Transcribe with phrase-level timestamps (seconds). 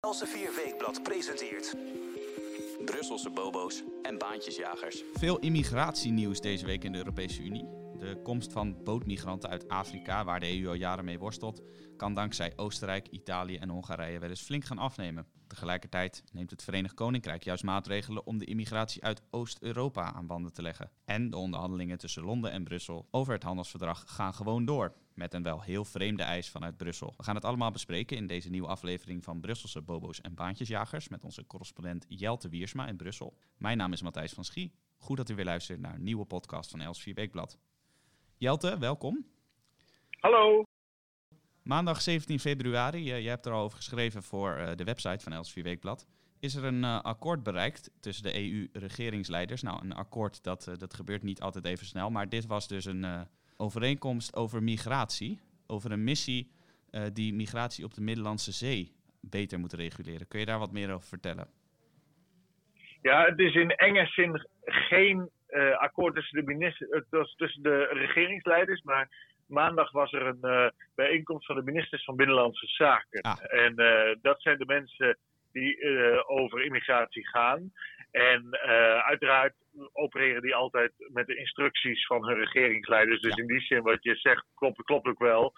[0.00, 1.76] Elsevier Weekblad presenteert...
[2.84, 5.02] Brusselse bobo's en baantjesjagers.
[5.14, 7.68] Veel immigratienieuws deze week in de Europese Unie.
[7.98, 11.62] De komst van bootmigranten uit Afrika, waar de EU al jaren mee worstelt,
[11.96, 15.26] kan dankzij Oostenrijk, Italië en Hongarije wel eens flink gaan afnemen.
[15.48, 20.62] Tegelijkertijd neemt het Verenigd Koninkrijk juist maatregelen om de immigratie uit Oost-Europa aan banden te
[20.62, 20.90] leggen.
[21.04, 24.94] En de onderhandelingen tussen Londen en Brussel over het handelsverdrag gaan gewoon door.
[25.14, 27.14] Met een wel heel vreemde eis vanuit Brussel.
[27.16, 31.24] We gaan het allemaal bespreken in deze nieuwe aflevering van Brusselse Bobo's en Baantjesjagers met
[31.24, 33.36] onze correspondent Jelte Wiersma in Brussel.
[33.56, 34.74] Mijn naam is Matthijs van Schie.
[34.96, 37.58] Goed dat u weer luistert naar een nieuwe podcast van Els 4 Weekblad.
[38.36, 39.26] Jelte, welkom.
[40.20, 40.64] Hallo.
[41.68, 45.32] Maandag 17 februari, je, je hebt er al over geschreven voor uh, de website van
[45.32, 46.06] Els 4 Weekblad.
[46.40, 49.62] Is er een uh, akkoord bereikt tussen de EU-regeringsleiders?
[49.62, 53.06] Nou, een akkoord dat, dat gebeurt niet altijd even snel, maar dit was dus een
[53.56, 55.40] overeenkomst over migratie.
[55.66, 56.50] Over een missie
[57.12, 60.28] die migratie op de Middellandse Zee beter moet reguleren.
[60.28, 61.48] Kun je daar wat meer over vertellen?
[63.02, 67.04] Ja, het is in enge zin geen uh, akkoord tussen de, minister,
[67.36, 69.08] tussen de regeringsleiders, maar
[69.46, 73.20] maandag was er een uh, bijeenkomst van de ministers van Binnenlandse Zaken.
[73.20, 73.36] Ah.
[73.48, 75.18] En uh, dat zijn de mensen
[75.52, 75.78] die
[76.26, 77.72] over immigratie gaan.
[78.10, 78.58] En
[79.04, 79.54] uiteraard
[79.92, 83.20] opereren die altijd met de instructies van hun regeringsleiders.
[83.20, 83.42] Dus Ja.
[83.42, 85.52] in die zin, wat je zegt, klopt, klopt ook wel.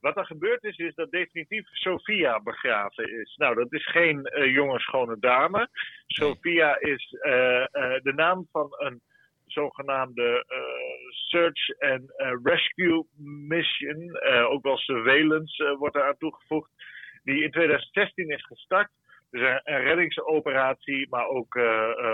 [0.00, 3.36] Wat er gebeurd is, is dat definitief Sophia begraven is.
[3.36, 5.68] Nou, dat is geen eh, jonge, schone dame.
[6.06, 9.00] Sophia is eh, eh, de naam van een
[9.46, 10.44] zogenaamde
[11.10, 12.02] Search and
[12.42, 13.06] Rescue
[13.48, 16.70] Mission, ook wel surveillance wordt eraan toegevoegd,
[17.22, 18.90] die in 2016 is gestart.
[19.30, 21.60] Dus een, reddingsoperatie, maar ook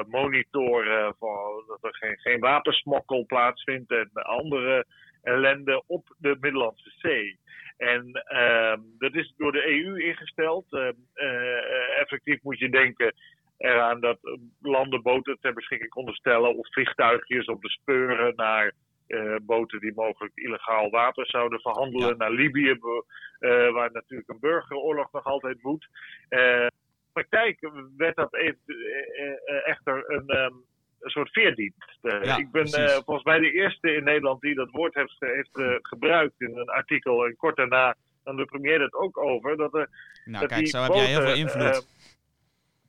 [0.09, 4.87] monitoren van dat er geen, geen wapensmokkel plaatsvindt en andere
[5.23, 7.39] ellende op de Middellandse Zee.
[7.77, 10.73] En ehm, dat is door de EU ingesteld.
[10.73, 13.15] Ehm, eh, effectief moet je denken
[13.57, 18.73] eraan dat eh, landen boten ter beschikking konden stellen of vliegtuigjes op de speuren naar
[19.07, 22.09] eh, boten die mogelijk illegaal water zouden verhandelen.
[22.09, 22.15] Ja.
[22.15, 22.71] Naar Libië,
[23.39, 25.89] eh, waar natuurlijk een burgeroorlog nog altijd woedt.
[26.29, 26.71] In de
[27.13, 30.55] praktijk werd dat even, eh, eh, echter een, ehm,
[31.05, 31.99] een soort veerdienst.
[32.01, 35.17] Eh, Ja, ik ben eh, volgens mij de eerste in Nederland die dat woord heeft,
[35.19, 37.25] heeft eh, gebruikt in een artikel.
[37.25, 37.95] En kort daarna
[38.25, 39.57] nam de premier het ook over.
[39.57, 39.89] Dat er
[40.25, 41.87] Nou, dat kijk, zo heb jij heel veel invloed.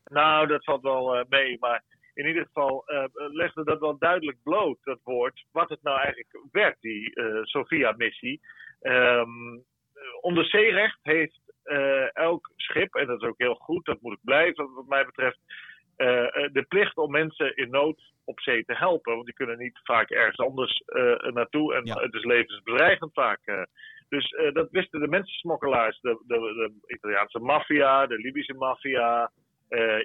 [0.06, 1.58] nou, dat valt wel mee.
[1.60, 1.84] Maar
[2.14, 2.84] in ieder geval
[3.16, 8.42] legde dat wel duidelijk bloot, dat woord, wat het nou eigenlijk werd, die eh Sophia-missie.
[8.82, 9.60] Ehm,
[10.22, 11.40] onder zeerecht heeft
[12.14, 15.40] elk schip, en dat is ook heel goed, dat moet het blijven wat mij betreft,
[15.96, 19.14] eh, eh, de plicht om mensen in nood op zee te helpen.
[19.14, 21.94] Want die kunnen niet vaak ergens anders eh, naartoe en Ja.
[22.02, 23.68] het is levensbedreigend vaak.
[24.10, 29.32] Dus dat wisten de mensensmokkelaars, de, de, de Italiaanse maffia, de Libische maffia,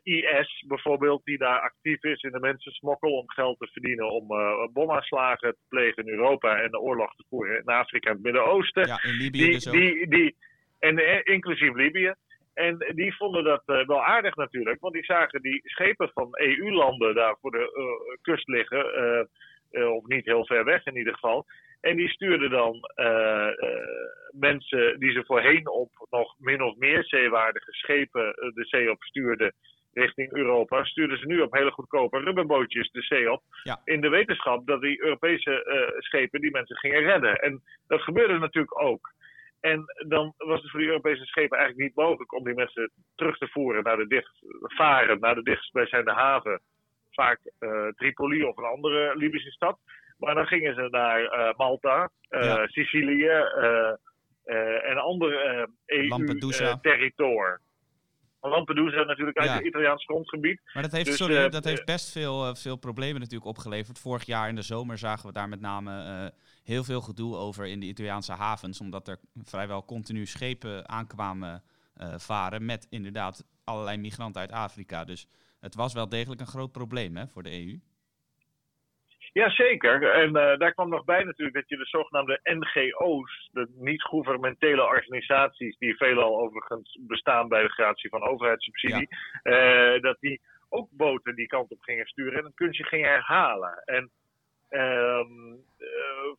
[0.03, 4.27] IS bijvoorbeeld, die daar actief is in de mensensmokkel om geld te verdienen om
[4.73, 8.87] bomaanslagen te plegen in Europa en de oorlog te voeren in Afrika en het Midden-Oosten.
[8.87, 9.75] Ja, in Libië Die, dus ook.
[9.75, 10.37] die, die,
[10.79, 12.15] en inclusief Libië.
[12.61, 17.15] En die vonden dat eh, wel aardig natuurlijk, want die zagen die schepen van EU-landen
[17.15, 18.95] daar voor de eh, kust liggen,
[19.71, 21.47] eh, of niet heel ver weg in ieder geval.
[21.81, 22.81] En die stuurden dan
[24.31, 29.55] mensen die ze voorheen op nog min of meer zeewaardige schepen de zee op stuurden
[29.93, 33.43] richting Europa, stuurden ze nu op hele goedkope rubberbootjes de zee op.
[33.63, 33.81] Ja.
[33.85, 37.37] In de wetenschap dat die Europese schepen die mensen gingen redden.
[37.37, 39.13] En dat gebeurde natuurlijk ook.
[39.61, 43.39] En dan was het voor die Europese schepen eigenlijk niet mogelijk om die mensen terug
[43.39, 46.61] te voeren naar de dicht, varen naar de dichtstbijzijnde haven.
[47.11, 49.79] Vaak eh, Tripoli of een andere Libische stad.
[50.19, 52.67] Maar dan gingen ze naar eh, Malta, eh, Ja.
[52.67, 53.29] Sicilië
[54.83, 56.09] en andere eh
[58.41, 59.05] Lampedusa.
[59.05, 59.55] Natuurlijk uit Ja.
[59.55, 60.61] het Italiaans grondgebied.
[60.73, 63.99] Maar dat heeft, Dus, sorry, dat heeft best veel, veel problemen natuurlijk opgeleverd.
[63.99, 66.33] Vorig jaar in de zomer zagen we daar met name
[66.65, 68.81] heel veel gedoe over in de Italiaanse havens.
[68.81, 71.63] Omdat er vrijwel continu schepen aankwamen
[71.95, 75.05] eh, varen met inderdaad allerlei migranten uit Afrika.
[75.05, 75.29] Dus
[75.61, 77.81] het was wel degelijk een groot probleem hè, voor de EU.
[79.33, 80.13] Jazeker.
[80.13, 85.79] En eh, daar kwam nog bij natuurlijk dat je de zogenaamde NGO's, de niet-governementele organisaties,
[85.79, 89.09] die veelal overigens bestaan bij de gratie van overheidssubsidie,
[89.43, 93.83] eh, dat die ook boten die kant op gingen sturen en het kunstje gingen herhalen.
[93.85, 94.11] En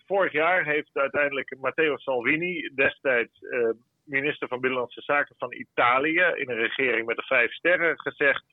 [0.06, 3.70] vorig jaar heeft uiteindelijk Matteo Salvini, destijds eh,
[4.04, 8.44] minister van Binnenlandse Zaken van Italië, in een regering met de vijf sterren, gezegd: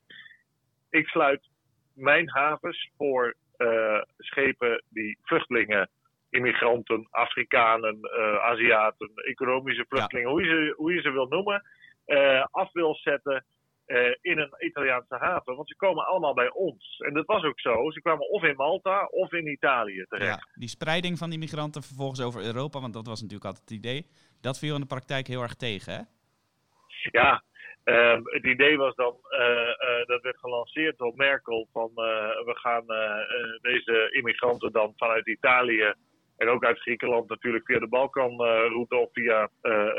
[0.89, 1.41] Ik sluit
[1.93, 5.89] mijn havens voor eh, schepen die vluchtelingen,
[6.29, 11.63] immigranten, Afrikanen, eh, Aziaten, economische vluchtelingen, hoe, je ze, hoe je ze wil noemen,
[12.51, 13.45] af wil zetten
[14.21, 15.55] in een Italiaanse haven.
[15.55, 16.97] Want ze komen allemaal bij ons.
[16.97, 17.91] En dat was ook zo.
[17.91, 20.29] Ze kwamen of in Malta of in Italië terecht.
[20.29, 23.77] Ja, die spreiding van die migranten vervolgens over Europa, want dat was natuurlijk altijd het
[23.77, 24.05] idee.
[24.41, 26.01] Dat viel in de praktijk heel erg tegen, hè?
[27.11, 27.43] Ja,
[27.83, 31.91] Um, het idee was dan, uh, uh, dat werd gelanceerd door Merkel, van
[32.45, 32.85] we gaan
[33.61, 35.93] deze immigranten dan vanuit Italië
[36.39, 39.49] en ook uit Griekenland natuurlijk via de Balkanroute of via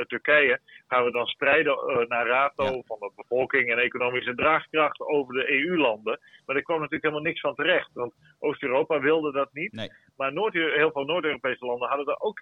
[0.07, 2.83] Turkije, gaan we dan strijden naar rato ja.
[2.87, 6.21] van de bevolking en economische draagkracht over de EU-landen.
[6.47, 9.73] Maar er kwam natuurlijk helemaal niks van terecht, want Oost-Europa wilde dat niet.
[9.73, 9.91] Nee.
[10.17, 12.41] Maar Noord heel veel Noord-Europese landen hadden er ook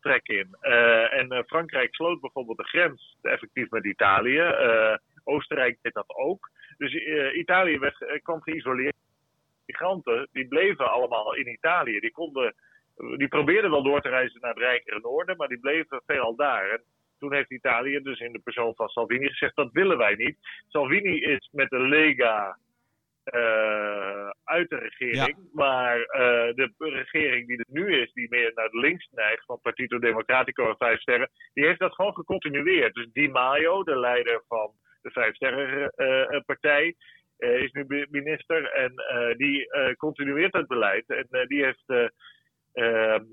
[0.00, 0.56] trek in.
[0.62, 4.40] Uh, en uh, Frankrijk sloot bijvoorbeeld de grens effectief met Italië.
[4.40, 6.50] Uh, Oostenrijk deed dat ook.
[6.78, 6.94] Dus
[7.34, 8.94] Italië werd, kwam geïsoleerd.
[9.66, 12.00] Migranten die bleven allemaal in Italië.
[12.00, 12.54] Die, konden,
[13.16, 16.70] die probeerden wel door te reizen naar het rijkere noorden, maar die bleven veelal daar.
[16.70, 16.82] En
[17.18, 20.36] toen heeft Italië dus in de persoon van Salvini gezegd: dat willen wij niet.
[20.68, 22.58] Salvini is met de Lega
[23.24, 25.36] uh, uit de regering.
[25.52, 29.98] Maar uh, de regering die er nu is, die meer naar links neigt, van Partito
[29.98, 32.94] Democratico en Vijf Sterren, die heeft dat gewoon gecontinueerd.
[32.94, 34.70] Dus Di Maio, de leider van
[35.02, 36.94] de Vijf Sterren uh, partij,
[37.38, 38.92] is nu minister en
[39.36, 41.10] die continueert het beleid.
[41.10, 42.12] En die heeft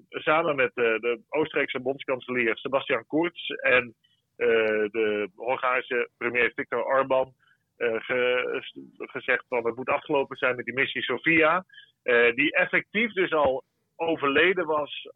[0.10, 3.95] samen met de Oostenrijkse bondskanselier Sebastian Kurz en
[4.92, 7.34] de Hongaarse premier Viktor Orban
[7.78, 8.62] ge,
[8.98, 11.66] gezegd van het moet afgelopen zijn met die missie Sofia.
[12.36, 13.63] Die effectief dus al
[13.95, 15.07] overleden was,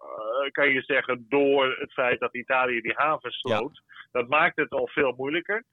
[0.51, 3.81] kan je zeggen, door het feit dat Italië die haven sloot.
[4.11, 5.63] Dat maakt het al veel moeilijker.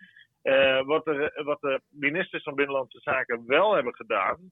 [0.84, 1.04] wat,
[1.34, 4.50] wat de ministers van Binnenlandse Zaken wel hebben gedaan,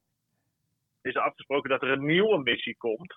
[1.07, 3.17] is afgesproken dat er een nieuwe missie komt.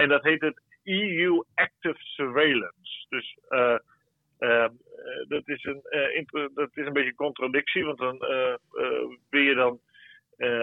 [0.00, 3.06] en dat heet het EU Active Surveillance.
[3.08, 3.76] Dus uh,
[5.28, 5.82] dat, is een,
[6.54, 8.18] dat is een beetje een contradictie, want dan
[9.30, 9.80] wil je dan,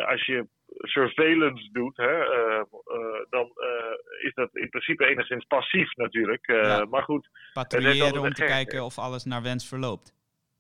[0.06, 0.47] als je
[0.77, 2.25] surveillance doet, hè,
[3.30, 3.51] dan
[4.21, 6.47] is dat in principe enigszins passief natuurlijk.
[6.47, 6.85] Ja.
[6.85, 7.30] Maar goed.
[7.53, 10.13] Patrouilleren om te kijken of alles naar wens verloopt.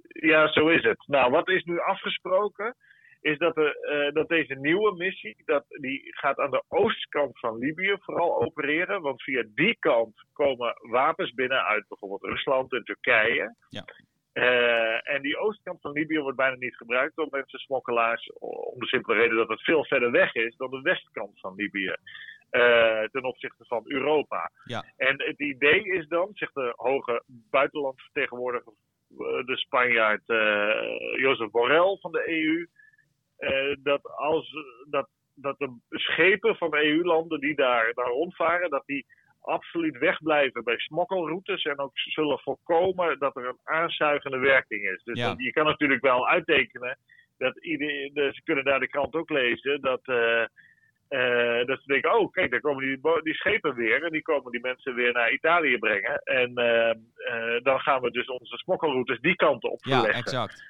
[0.07, 1.03] Ja, zo is het.
[1.07, 2.75] Nou, wat is nu afgesproken?
[3.23, 7.57] Is dat, er, uh, dat deze nieuwe missie, dat, die gaat aan de oostkant van
[7.57, 9.01] Libië vooral opereren.
[9.01, 13.55] Want via die kant komen wapens binnen uit bijvoorbeeld Rusland en Turkije.
[13.69, 13.83] Ja.
[14.33, 18.31] Uh, en die oostkant van Libië wordt bijna niet gebruikt door mensen smokkelaars.
[18.39, 21.95] Om de simpele reden dat het veel verder weg is dan de westkant van Libië.
[22.51, 24.51] Uh, ten opzichte van Europa.
[24.63, 24.83] Ja.
[24.97, 28.73] En het idee is dan, zegt de hoge buitenlandvertegenwoordiger,
[29.45, 30.23] de Spanjaard
[31.17, 32.67] Jozef Borrell van de EU
[33.43, 34.55] uh, dat als
[34.89, 39.05] dat, dat de schepen van EU-landen die daar, daar rondvaren, dat die
[39.41, 45.03] absoluut wegblijven bij smokkelroutes en ook zullen voorkomen dat er een aanzuigende werking is.
[45.03, 45.33] Dus ja.
[45.37, 46.97] je kan natuurlijk wel uittekenen
[47.37, 50.45] dat iedereen, ze kunnen daar de krant ook lezen dat, uh,
[51.09, 54.51] uh, dat ze denken, oh kijk, daar komen die, die schepen weer en die komen
[54.51, 56.21] die mensen weer naar Italië brengen.
[56.23, 60.11] En uh, dan gaan we dus onze smokkelroutes die kant op verleggen.
[60.11, 60.63] Ja, exact.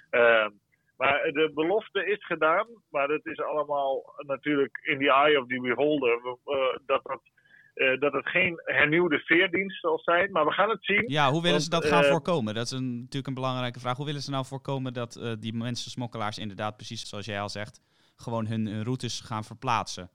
[0.97, 5.59] Maar de belofte is gedaan, maar het is allemaal natuurlijk in the eye of the
[5.61, 6.19] beholder.
[6.85, 7.21] Dat, dat,
[7.75, 11.03] uh, dat het geen hernieuwde veerdienst zal zijn, maar we gaan het zien.
[11.07, 12.53] Ja, hoe willen ze dat gaan uh, voorkomen?
[12.53, 13.97] Dat is een, natuurlijk een belangrijke vraag.
[13.97, 17.81] Hoe willen ze nou voorkomen dat die mensen, smokkelaars, inderdaad, precies zoals jij al zegt,
[18.15, 20.09] gewoon hun, hun routes gaan verplaatsen?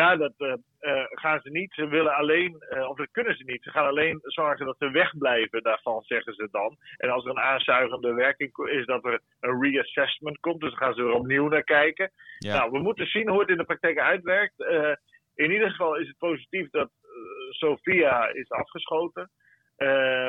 [0.00, 1.72] Ja, dat uh, uh, gaan ze niet.
[1.74, 3.62] Ze willen alleen, uh, of dat kunnen ze niet.
[3.62, 6.76] Ze gaan alleen zorgen dat ze wegblijven daarvan, zeggen ze dan.
[6.96, 10.60] En als er een aanzuigende werking is, dat er een reassessment komt.
[10.60, 12.10] Dus dan gaan ze er opnieuw naar kijken.
[12.38, 12.56] Ja.
[12.56, 14.54] Nou, we moeten zien hoe het in de praktijk uitwerkt.
[15.34, 16.90] in ieder geval is het positief dat
[17.50, 19.30] Sofia is afgeschoten.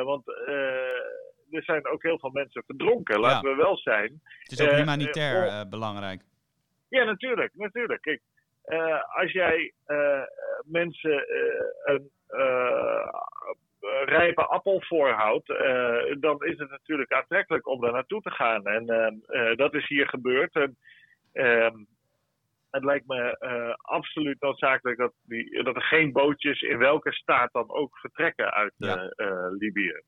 [0.03, 0.27] want
[1.49, 3.55] er zijn ook heel veel mensen verdronken, laten ja.
[3.55, 4.21] we wel zijn.
[4.39, 6.21] Het is ook humanitair belangrijk.
[6.89, 7.51] Ja, natuurlijk.
[7.55, 8.01] natuurlijk.
[8.01, 8.21] Kijk,
[9.25, 10.21] als jij uh,
[10.63, 12.09] mensen uh, een
[14.05, 15.47] rijpe appel voorhoudt,
[16.19, 18.65] dan is het natuurlijk aantrekkelijk om daar naartoe te gaan.
[18.65, 18.85] En
[19.55, 20.55] dat is hier gebeurd.
[20.55, 20.77] En,
[21.33, 21.75] ehm,
[22.71, 23.37] het lijkt me
[23.81, 28.73] absoluut noodzakelijk dat, die, dat er geen bootjes in welke staat dan ook vertrekken uit
[28.77, 29.11] ja.
[29.57, 30.01] Libië.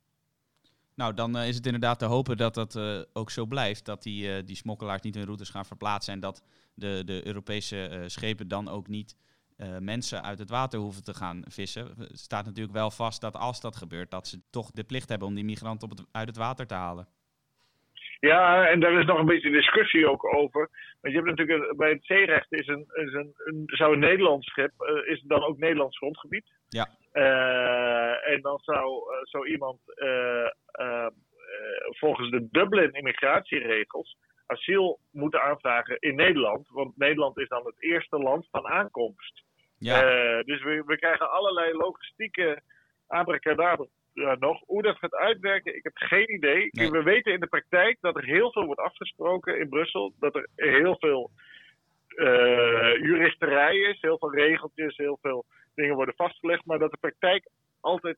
[0.96, 2.80] Nou, dan is het inderdaad te hopen dat dat
[3.14, 3.86] ook zo blijft.
[3.86, 6.14] Dat die, die smokkelaars niet hun routes gaan verplaatsen.
[6.14, 6.44] En dat
[6.78, 9.16] de, de Europese schepen dan ook niet
[9.80, 11.94] mensen uit het water hoeven te gaan vissen.
[11.98, 15.28] Het staat natuurlijk wel vast dat als dat gebeurt, dat ze toch de plicht hebben
[15.28, 17.08] om die migranten op het, uit het water te halen.
[18.20, 20.70] Ja, en daar is nog een beetje discussie ook over.
[21.02, 24.48] Want je hebt natuurlijk bij het zeerecht is een, is een, een zou een Nederlands
[24.48, 24.72] schip,
[25.06, 26.46] is dan ook Nederlands grondgebied.
[26.70, 26.88] Ja.
[27.14, 29.80] Uh, en dan zou zo iemand
[31.90, 36.68] volgens de Dublin immigratieregels asiel moeten aanvragen in Nederland.
[36.70, 39.44] Want Nederland is dan het eerste land van aankomst.
[39.77, 40.04] Ja.
[40.04, 42.62] Uh, dus we, we krijgen allerlei logistieke
[43.08, 43.86] abracadabra
[44.39, 44.62] nog.
[44.66, 46.70] Hoe dat gaat uitwerken, ik heb geen idee.
[46.72, 50.13] We weten in de praktijk dat er heel veel wordt afgesproken in Brussel.
[50.20, 51.32] Dat er heel veel
[52.16, 56.66] uh, juristerij is, heel veel regeltjes, heel veel dingen worden vastgelegd.
[56.66, 57.50] Maar dat de praktijk
[57.80, 58.18] altijd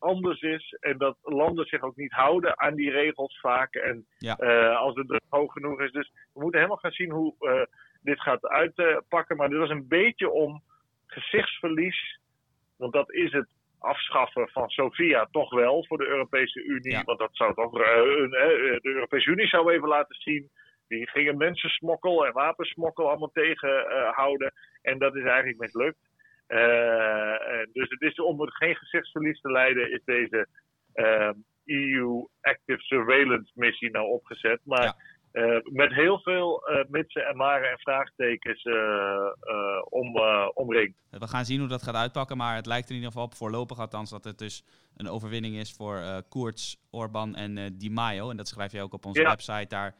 [0.00, 3.74] anders is en dat landen zich ook niet houden aan die regels vaak.
[3.74, 5.92] En uh, als het druk hoog genoeg is.
[5.92, 7.62] Dus we moeten helemaal gaan zien hoe uh,
[8.02, 9.36] dit gaat uitpakken.
[9.36, 10.62] maar dit was een beetje om
[11.06, 12.20] gezichtsverlies,
[12.76, 17.02] want dat is het afschaffen van Sofia toch wel voor de Europese Unie.
[17.04, 17.78] Want dat zou toch.
[17.78, 20.50] Uh, de Europese Unie zou even laten zien.
[20.88, 24.52] Die gingen mensensmokkel en wapensmokkel allemaal tegenhouden.
[24.82, 26.09] en dat is eigenlijk mislukt.
[26.50, 30.46] Uh, dus het is om geen gezichtsverlies te leiden, is deze
[31.64, 34.60] EU Active Surveillance Missie nou opgezet.
[34.64, 34.94] Maar
[35.32, 38.74] uh, met heel veel uh, mitsen en maren en vraagtekens uh,
[39.88, 40.18] om,
[40.54, 40.98] omringd.
[41.10, 43.34] We gaan zien hoe dat gaat uitpakken, maar het lijkt er in ieder geval op,
[43.34, 44.64] voorlopig althans, dat het dus
[44.96, 48.30] een overwinning is voor Koerts, Orban en Di Maio.
[48.30, 49.68] En dat schrijf je ook op onze website.
[49.68, 49.94] Daar,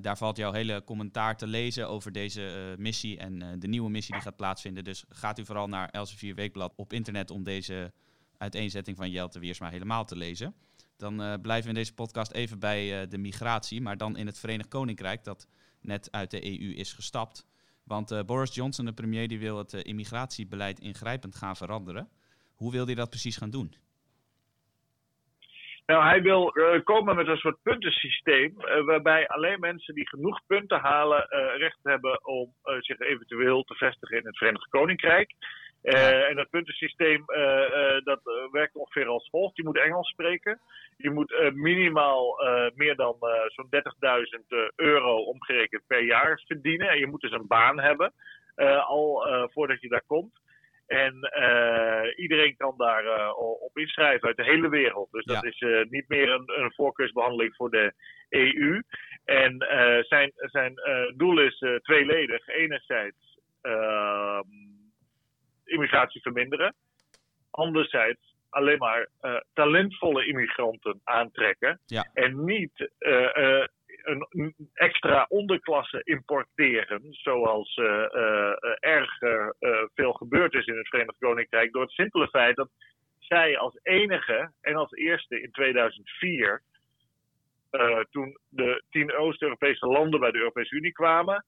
[0.00, 4.22] daar valt jouw hele commentaar te lezen over deze missie en de nieuwe missie die
[4.22, 4.84] gaat plaatsvinden.
[4.84, 7.92] Dus gaat u vooral naar Elsevier Weekblad op internet om deze
[8.38, 10.54] uiteenzetting van Jelte Wiersma helemaal te lezen.
[10.96, 14.38] Dan uh, blijven we in deze podcast even bij de migratie, maar dan in het
[14.38, 15.46] Verenigd Koninkrijk, dat
[15.80, 17.46] net uit de EU is gestapt.
[17.82, 22.08] Want Boris Johnson, de premier, die wil het immigratiebeleid ingrijpend gaan veranderen.
[22.54, 23.74] Hoe wil hij dat precies gaan doen?
[25.86, 26.52] Nou, hij wil
[26.84, 31.26] komen met een soort puntensysteem, waarbij alleen mensen die genoeg punten halen
[31.56, 35.34] recht hebben om zich eventueel te vestigen in het Verenigd Koninkrijk.
[35.84, 39.56] Uh, en dat puntensysteem uh, uh, dat werkt ongeveer als volgt.
[39.56, 40.60] Je moet Engels spreken.
[40.96, 42.36] Je moet minimaal
[42.74, 46.88] meer dan zo'n 30.000 euro omgerekend per jaar verdienen.
[46.88, 48.12] En je moet dus een baan hebben
[48.86, 50.40] al voordat je daar komt.
[50.86, 51.14] En
[52.16, 55.08] iedereen kan daar op inschrijven uit de hele wereld.
[55.10, 57.92] Dus dat is niet meer een, een, voorkeursbehandeling voor de
[58.28, 58.82] EU.
[59.24, 59.56] En
[60.08, 60.74] zijn, zijn
[61.16, 62.48] doel is tweeledig.
[62.48, 64.46] Enerzijds ehm,
[65.64, 66.74] immigratie verminderen.
[67.50, 69.08] Anderzijds alleen maar
[69.52, 71.80] talentvolle immigranten aantrekken.
[72.12, 72.90] En niet
[74.02, 77.76] een extra onderklasse importeren, zoals
[78.80, 79.53] erg veel
[80.54, 82.68] gebeurd is in het Verenigd Koninkrijk, door het simpele feit dat
[83.18, 86.62] zij als enige en als eerste in 2004,
[88.10, 91.44] toen de tien Oost-Europese landen bij de Europese Unie kwamen,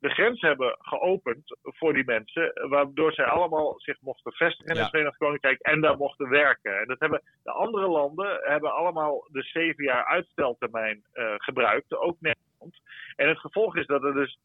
[0.00, 4.90] de grens hebben geopend voor die mensen, waardoor zij allemaal zich mochten vestigen in het
[4.90, 6.80] Verenigd Koninkrijk en daar mochten werken.
[6.80, 12.16] En dat hebben de andere landen hebben allemaal de zeven jaar uitsteltermijn uh, gebruikt, ook
[12.20, 12.80] Nederland.
[13.16, 14.38] En het gevolg is dat er dus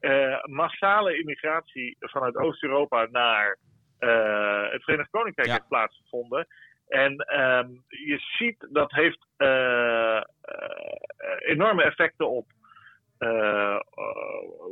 [0.00, 3.58] uh, massale immigratie vanuit Oost-Europa naar
[4.00, 5.54] uh, het Verenigd Koninkrijk ja.
[5.54, 6.46] heeft plaatsgevonden.
[6.88, 9.26] En um, je ziet dat heeft
[11.38, 12.46] enorme effecten op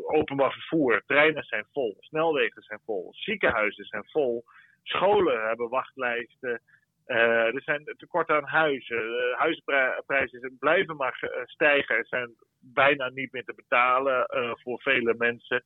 [0.07, 4.45] openbaar vervoer, treinen zijn vol, snelwegen zijn vol, ziekenhuizen zijn vol,
[4.83, 6.61] scholen hebben wachtlijsten.
[7.09, 8.97] Uh, er zijn tekorten aan huizen.
[8.97, 11.97] De huizenprijzen blijven maar stijgen.
[11.97, 15.63] Er zijn bijna niet meer te betalen uh, voor vele mensen.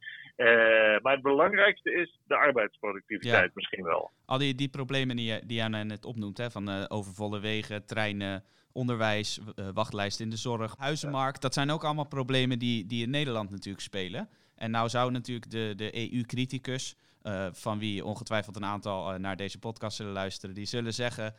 [1.02, 3.50] maar het belangrijkste is de arbeidsproductiviteit ja.
[3.54, 4.11] misschien wel.
[4.26, 8.44] Al die, die problemen die, je, die jij net opnoemt, hè, van overvolle wegen, treinen,
[8.72, 11.42] onderwijs, uh, wachtlijsten in de zorg, huizenmarkt.
[11.42, 14.28] Dat zijn ook allemaal problemen die, die in Nederland natuurlijk spelen.
[14.56, 19.36] En nou zou natuurlijk de, de EU-criticus, uh, van wie ongetwijfeld een aantal uh, naar
[19.36, 21.34] deze podcast zullen luisteren, die zullen zeggen: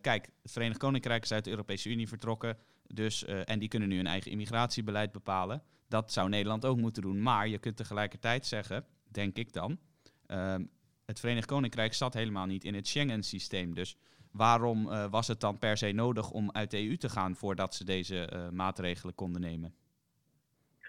[0.00, 2.56] kijk, het Verenigd Koninkrijk is uit de Europese Unie vertrokken.
[2.86, 5.62] Dus, en die kunnen nu een eigen immigratiebeleid bepalen.
[5.88, 7.22] Dat zou Nederland ook moeten doen.
[7.22, 9.78] Maar je kunt tegelijkertijd zeggen, denk ik dan,
[10.26, 10.64] ehm,
[11.06, 13.74] het Verenigd Koninkrijk zat helemaal niet in het Schengen-systeem.
[13.74, 13.96] Dus
[14.30, 17.84] waarom was het dan per se nodig om uit de EU te gaan voordat ze
[17.84, 19.74] deze maatregelen konden nemen?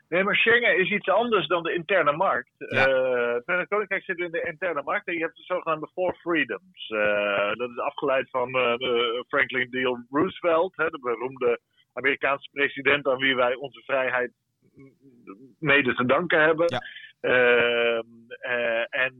[0.09, 2.51] Nee, maar Schengen is iets anders dan de interne markt.
[2.57, 2.87] Ja.
[2.87, 6.15] Uh, het Verenigd Koninkrijk zit in de interne markt en je hebt de zogenaamde Four
[6.15, 6.87] Freedoms.
[7.57, 8.49] dat is afgeleid van
[9.27, 10.05] Franklin D.
[10.09, 11.59] Roosevelt, hè, de beroemde
[11.93, 14.31] Amerikaanse president aan wie wij onze vrijheid
[15.59, 16.65] mede te danken hebben.
[16.67, 16.81] Ja.
[17.19, 18.05] Ehm,
[18.89, 19.15] en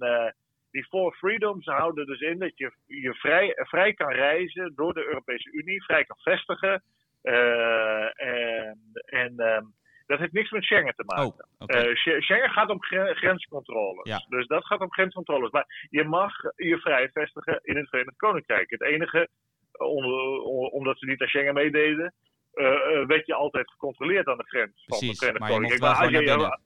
[0.72, 5.06] die Four Freedoms houden dus in dat je je vrij, vrij kan reizen door de
[5.06, 6.84] Europese Unie, vrij kan vestigen.
[7.22, 9.74] En, en um,
[10.06, 11.26] dat heeft niks met Schengen te maken.
[11.26, 11.88] Oh, okay.
[11.88, 12.84] uh, Schengen gaat om
[13.16, 14.10] grenscontroles.
[14.10, 14.26] Ja.
[14.30, 15.52] Dus dat gaat om grenscontroles.
[15.52, 18.70] Maar je mag je vrij vestigen in het Verenigd Koninkrijk.
[18.70, 19.30] Het enige,
[19.72, 20.06] om,
[20.72, 22.14] omdat ze niet aan Schengen meededen,
[23.08, 25.82] werd je altijd gecontroleerd aan de grens van Precies, je mocht Koninkrijk.
[25.82, 26.60] Maar als je,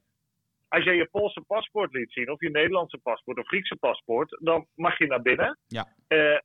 [0.68, 4.66] als je je Poolse paspoort liet zien, of je Nederlandse paspoort of Griekse paspoort, dan
[4.74, 5.58] mag je naar binnen.
[5.66, 5.88] Ja.
[6.08, 6.38] Eh,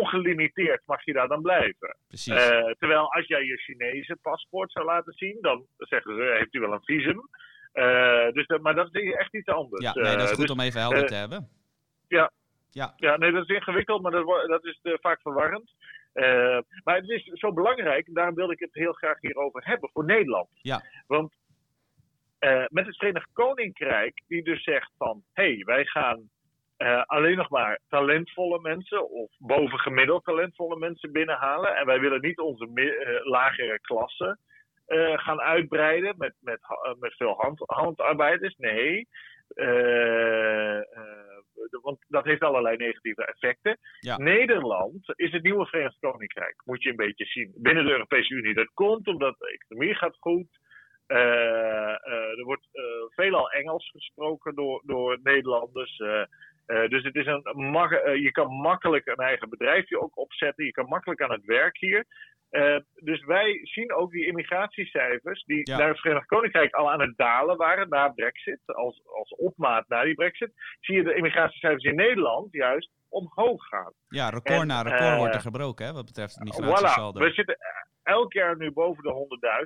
[0.00, 1.96] ongelimiteerd mag je daar dan blijven.
[2.08, 6.60] Eh, terwijl als jij je Chinese paspoort zou laten zien, dan zeggen ze, heeft u
[6.60, 7.20] wel een visum?
[7.72, 9.82] Eh, dus dat, maar dat is echt iets anders.
[9.82, 11.48] ja, nee, dat is Eh, goed dus- om even helder eh, te hebben.
[12.08, 12.30] ja.
[12.70, 15.72] Ja, Ja, nee, dat is ingewikkeld, maar dat, dat is eh, vaak verwarrend.
[16.12, 20.04] Eh, maar het is zo belangrijk, daarom wilde ik het heel graag hierover hebben, voor
[20.04, 20.48] Nederland.
[20.62, 20.82] Ja.
[21.06, 21.32] Want
[22.38, 26.30] eh, met het Verenigd Koninkrijk, die dus zegt van, hé, hey, wij gaan
[26.76, 31.76] eh, alleen nog maar talentvolle mensen, of bovengemiddeld talentvolle mensen binnenhalen.
[31.76, 34.38] En wij willen niet onze eh, lagere klasse
[34.86, 36.60] eh, gaan uitbreiden met, met,
[36.98, 38.56] met veel hand, handarbeiders.
[38.56, 39.08] Nee.
[41.82, 43.78] Want dat heeft allerlei negatieve effecten.
[44.00, 44.16] Ja.
[44.16, 47.52] Nederland is het nieuwe Verenigd Koninkrijk, moet je een beetje zien.
[47.56, 48.54] Binnen de Europese Unie.
[48.54, 50.58] Dat komt omdat de economie gaat goed.
[51.06, 52.68] Er wordt
[53.08, 56.02] veelal Engels gesproken door, door Nederlanders.
[56.66, 57.42] Eh, dus het is een
[57.74, 60.64] eh, je kan makkelijk een eigen bedrijfje ook opzetten.
[60.64, 62.04] Je kan makkelijk aan het werk hier.
[62.50, 65.76] Eh, dus wij zien ook die immigratiecijfers, die Ja.
[65.78, 70.04] naar het Verenigd Koninkrijk al aan het dalen waren na Brexit, als, als opmaat na
[70.04, 73.92] die Brexit, zie je de immigratiecijfers in Nederland juist omhoog gaan.
[74.08, 77.20] ja record en, na record eh, wordt er gebroken, hè, wat betreft Voilà, migratiesaldo.
[77.20, 77.56] we zitten
[78.02, 79.12] elk jaar nu boven de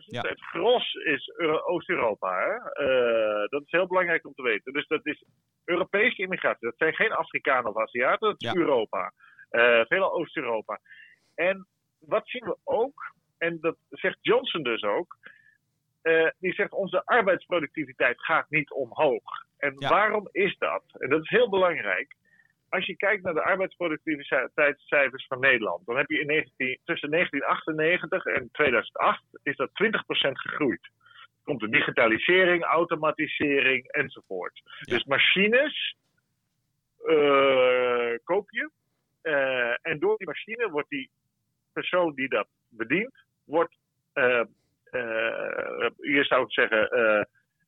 [0.00, 0.04] 100.000.
[0.06, 0.20] Ja.
[0.20, 2.38] Het gros is Euro- Oost-Europa.
[2.38, 2.54] hè.
[2.85, 4.73] Eh, dat is heel belangrijk om te weten.
[4.73, 5.25] Dus dat is
[5.64, 6.66] Europese immigratie.
[6.68, 8.56] Dat zijn geen Afrikanen of Aziaten, dat is Ja.
[8.61, 9.12] Europa.
[9.50, 10.80] Eh veelal Oost-Europa.
[11.35, 11.66] En
[11.99, 15.16] wat zien we ook, en dat zegt Johnson dus ook,
[16.38, 19.23] die zegt onze arbeidsproductiviteit gaat niet omhoog.
[19.59, 19.88] En Ja.
[19.88, 20.82] waarom is dat?
[20.99, 22.14] En dat is heel belangrijk.
[22.71, 28.25] Als je kijkt naar de arbeidsproductiviteitscijfers van Nederland, dan heb je in 19, tussen 1998
[28.25, 30.89] en 2008 is dat 20% gegroeid.
[31.45, 34.61] Komt de digitalisering, automatisering enzovoort.
[34.81, 34.94] Ja.
[34.94, 35.94] Dus machines
[37.07, 38.71] eh, koop je.
[39.23, 41.11] eh, en door die machine wordt die
[41.73, 43.77] persoon die dat bedient, wordt,
[44.12, 44.42] eh,
[45.97, 46.88] hier zou ik zeggen,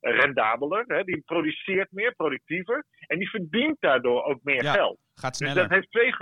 [0.01, 0.83] rendabeler.
[0.87, 1.03] Hè?
[1.03, 2.85] Die produceert meer, productiever.
[3.07, 4.71] En die verdient daardoor ook meer Ja.
[4.73, 4.99] geld.
[5.15, 5.69] Gaat Dus sneller.
[5.69, 6.13] dat heeft twee,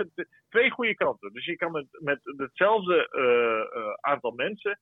[0.48, 1.32] twee goede kanten.
[1.32, 4.78] Dus je kan met, met hetzelfde eh, eh, aantal mensen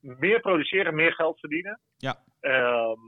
[0.00, 1.80] meer produceren, meer geld verdienen.
[1.96, 2.24] Ja.
[2.40, 2.98] Ehm,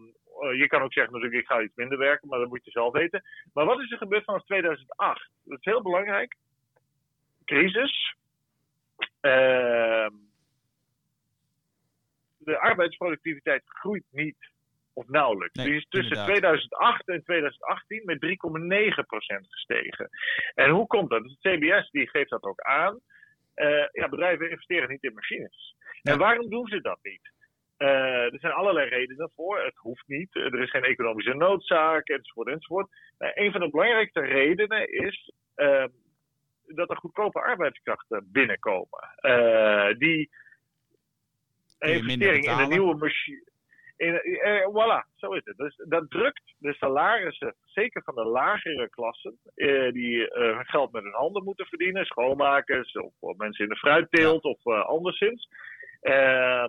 [0.41, 2.71] eh, je kan ook zeggen natuurlijk, ik ga iets minder werken, maar dat moet je
[2.71, 3.23] zelf weten.
[3.53, 5.31] Maar wat is er gebeurd vanaf 2008?
[5.45, 6.37] Dat is heel belangrijk.
[7.45, 8.15] Crisis.
[9.21, 10.13] Ehm,
[12.39, 14.51] de arbeidsproductiviteit groeit niet
[14.93, 15.55] of nauwelijks.
[15.55, 16.37] Nee, Die is tussen inderdaad.
[16.37, 20.09] 2008 en 2018 met 3,9% gestegen.
[20.55, 21.23] En hoe komt dat?
[21.23, 23.01] Het CBS die geeft dat ook aan.
[23.55, 25.77] Eh, ja, bedrijven investeren niet in machines.
[26.03, 26.13] Ja.
[26.13, 27.33] En waarom doen ze dat niet?
[27.77, 29.65] Eh, er zijn allerlei redenen voor.
[29.65, 30.35] Het hoeft niet.
[30.35, 32.89] Er is geen economische noodzaak, enzovoort, enzovoort.
[33.19, 35.85] Uh, een van de belangrijkste redenen is uh,
[36.67, 39.01] dat er goedkope arbeidskrachten binnenkomen.
[39.99, 40.31] Die
[41.79, 43.51] investering in een nieuwe machine.
[44.01, 45.57] Eh, voilà, zo is het.
[45.57, 51.03] Dus dat drukt de salarissen, zeker van de lagere klassen, eh, die hun geld met
[51.03, 55.49] hun handen moeten verdienen, schoonmakers of, mensen in de fruitteelt of anderszins.
[56.03, 56.67] Uh,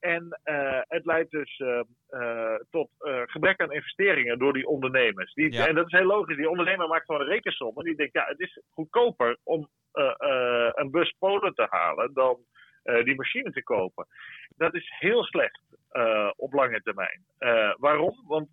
[0.00, 2.88] en uh, het leidt dus uh, tot
[3.26, 5.34] gebrek aan investeringen door die ondernemers.
[5.34, 5.66] Die, ja.
[5.66, 6.36] En dat is heel logisch.
[6.36, 7.76] Die ondernemer maakt gewoon een rekensom.
[7.76, 9.68] En die denkt, ja, het is goedkoper om
[10.72, 12.38] een bus Polen te halen dan
[13.04, 14.06] die machine te kopen.
[14.56, 15.62] Dat is heel slecht
[16.36, 17.24] op lange termijn.
[17.78, 18.22] waarom?
[18.26, 18.48] Want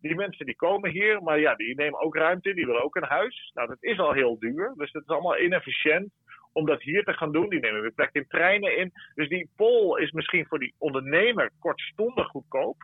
[0.00, 3.08] die mensen die komen hier, maar ja, die nemen ook ruimte, die willen ook een
[3.08, 3.50] huis.
[3.54, 6.12] Nou, dat is al heel duur, dus dat is allemaal inefficiënt
[6.52, 7.48] om dat hier te gaan doen.
[7.48, 8.92] Die nemen weer plek in treinen in.
[9.14, 12.76] Dus die pol is misschien voor die ondernemer kortstondig goedkoop.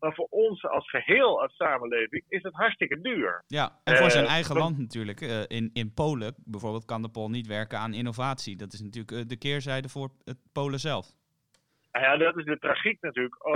[0.00, 3.44] Maar voor ons als geheel als samenleving is het hartstikke duur.
[3.46, 5.20] Ja, en voor uh, zijn eigen land natuurlijk.
[5.20, 8.56] Uh, in, in Polen bijvoorbeeld kan de Pool niet werken aan innovatie.
[8.56, 11.06] Dat is natuurlijk uh, de keerzijde voor het Polen zelf.
[11.92, 13.34] Ja, dat is de tragiek natuurlijk.
[13.44, 13.54] Uh,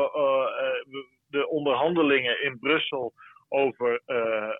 [1.26, 3.12] de onderhandelingen in Brussel
[3.48, 4.02] over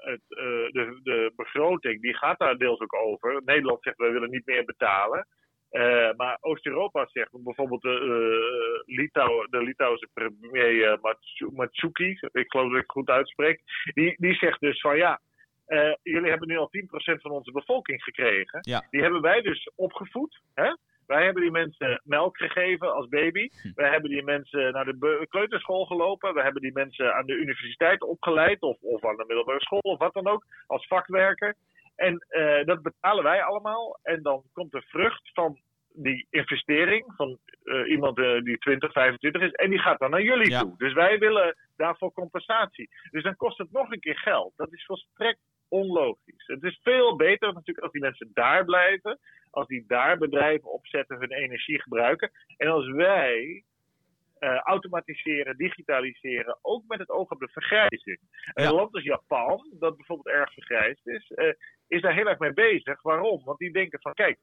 [0.00, 3.42] het, de, de begroting, die gaat daar deels ook over.
[3.44, 5.26] Nederland zegt, we willen niet meer betalen.
[5.72, 10.98] Uh, maar Oost-Europa zegt, bijvoorbeeld de, Litouw, de Litouwse premier
[11.52, 13.61] Matsuki, ik geloof dat ik het goed uitspreek,
[13.94, 15.20] die, die zegt dus van ja,
[16.02, 16.70] jullie hebben nu al
[17.16, 18.58] 10% van onze bevolking gekregen.
[18.61, 18.87] Ja.
[18.90, 20.40] Die hebben wij dus opgevoed.
[20.54, 20.72] Hè?
[21.06, 23.48] Wij hebben die mensen melk gegeven als baby.
[23.74, 26.35] Wij hebben die mensen naar de kleuterschool gelopen.
[26.35, 28.61] We hebben die mensen aan de universiteit opgeleid.
[28.61, 30.44] Of, of aan de middelbare school of wat dan ook.
[30.66, 31.54] Als vakwerker.
[32.02, 33.98] En uh, dat betalen wij allemaal.
[34.02, 35.58] En dan komt de vrucht van
[35.94, 39.52] die investering van uh, iemand uh, die 20, 25 is.
[39.52, 40.60] En die gaat dan naar jullie Ja.
[40.60, 40.74] toe.
[40.76, 42.88] Dus wij willen daarvoor compensatie.
[43.10, 44.52] Dus dan kost het nog een keer geld.
[44.56, 46.46] Dat is volstrekt onlogisch.
[46.46, 49.18] Het is veel beter natuurlijk als die mensen daar blijven.
[49.50, 52.30] Als die daar bedrijven opzetten, hun energie gebruiken.
[52.56, 53.64] En als wij
[54.42, 58.18] eh, automatiseren, digitaliseren, ook met het oog op de vergrijzing.
[58.55, 58.64] Ja.
[58.64, 61.52] Een land als Japan, dat bijvoorbeeld erg vergrijsd is, eh,
[61.88, 63.02] is daar heel erg mee bezig.
[63.02, 63.44] Waarom?
[63.44, 64.38] Want die denken van, kijk,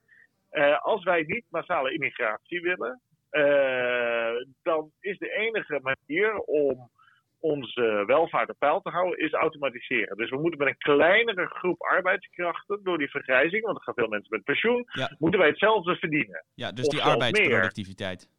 [0.50, 3.02] eh, als wij niet massale immigratie willen,
[4.64, 6.90] dan is de enige manier om
[7.40, 10.18] onze welvaart op peil te houden, is automatiseren.
[10.18, 14.08] Dus we moeten met een kleinere groep arbeidskrachten, door die vergrijzing, want er gaan veel
[14.08, 15.16] mensen met pensioen, Ja.
[15.18, 16.46] moeten wij hetzelfde verdienen.
[16.54, 18.30] Ja, dus Of die arbeidsproductiviteit.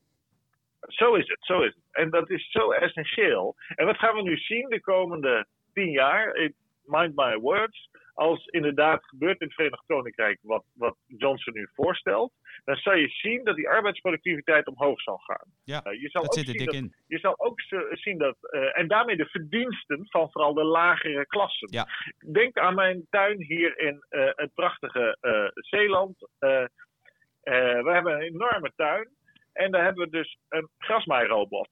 [0.89, 1.85] Zo is het, zo is het.
[1.91, 3.55] En dat is zo essentieel.
[3.75, 6.35] En wat gaan we nu zien de komende tien jaar?
[6.35, 7.89] Ik mind my words.
[8.15, 12.33] Als inderdaad gebeurt in het Verenigd Koninkrijk wat, wat Johnson nu voorstelt,
[12.65, 15.47] dan zal je zien dat die arbeidsproductiviteit omhoog zal gaan.
[15.65, 16.95] Ja, Eh, je zal Dat zit er dik in.
[17.07, 21.69] je zal ook zien dat, eh, en daarmee de verdiensten van vooral de lagere klassen.
[21.73, 21.87] Ja.
[22.33, 25.17] Denk aan mijn tuin hier in eh, het prachtige
[25.55, 26.19] Zeeland.
[27.43, 29.09] We hebben een enorme tuin
[29.61, 31.69] en daar hebben we dus een grasmaairobot.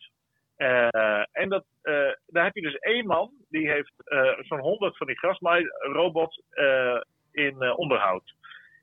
[0.57, 4.97] Eh, en dat, eh, daar heb je dus één man die heeft eh, zo'n honderd
[4.97, 7.01] van die grasmaairobots eh
[7.33, 8.35] in onderhoud.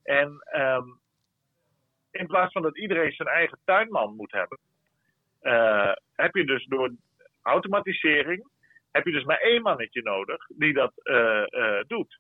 [0.04, 0.88] En ehm,
[2.12, 4.60] in plaats van dat iedereen zijn eigen tuinman moet hebben,
[6.16, 6.92] heb je dus door
[7.42, 8.48] automatisering,
[8.92, 10.94] heb je dus maar één mannetje nodig die dat
[11.88, 12.20] doet.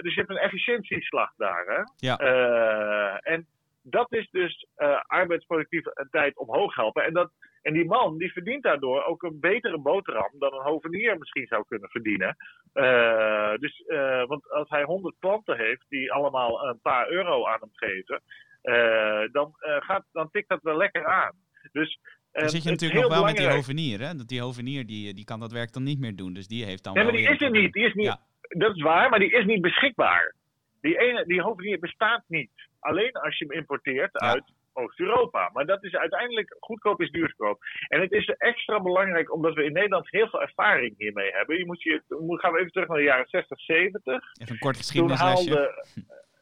[0.00, 1.66] Dus je hebt een efficiëntieslag daar.
[1.66, 1.82] Hè?
[1.96, 2.16] Ja.
[3.20, 3.46] En
[3.90, 7.04] dat is dus eh arbeidsproductiviteit omhoog helpen.
[7.04, 7.30] En, dat,
[7.62, 11.64] en die man die verdient daardoor ook een betere boterham dan een hovenier misschien zou
[11.68, 12.36] kunnen verdienen.
[12.72, 13.84] Eh, dus,
[14.26, 18.22] want als hij 100 klanten heeft die allemaal een paar euro aan hem geven,
[19.32, 21.32] dan, gaat, dan tikt dat wel lekker aan.
[21.72, 21.98] Dus,
[22.32, 24.14] Dan zit je natuurlijk nog wel met die hovenier, hè?
[24.14, 26.32] Dat die hovenier die, die kan dat werk dan niet meer doen.
[26.32, 27.72] Dus die heeft dan Nee, maar die is er niet.
[27.72, 30.34] Die is niet Ja, Dat is waar, maar die is niet beschikbaar.
[30.80, 32.50] Die, ene, die hovenier bestaat niet.
[32.80, 34.28] Alleen als je hem importeert Ja.
[34.28, 35.50] uit Oost-Europa.
[35.52, 37.62] Maar dat is uiteindelijk goedkoop is duurkoop.
[37.88, 41.58] En het is extra belangrijk omdat we in Nederland heel veel ervaring hiermee hebben.
[41.58, 42.02] Je moet je,
[42.40, 44.14] gaan we even terug naar de jaren 60, 70.
[44.40, 45.54] even een kort Toen geschiedenislesje.
[45.54, 45.86] haalde.